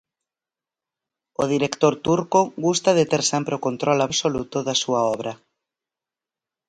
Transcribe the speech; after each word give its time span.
O 1.41 1.43
director 1.53 1.93
turco 2.07 2.39
gusta 2.65 2.89
de 2.97 3.05
ter 3.11 3.23
sempre 3.31 3.53
o 3.55 3.63
control 3.67 3.99
absoluto 4.07 4.57
da 4.67 4.75
súa 4.83 5.01
obra. 5.15 5.33